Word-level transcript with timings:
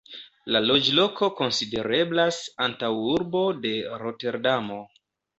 La 0.53 0.59
loĝloko 0.67 1.27
konsidereblas 1.39 2.39
antaŭurbo 2.65 3.43
de 3.67 3.75
Roterdamo. 4.05 4.79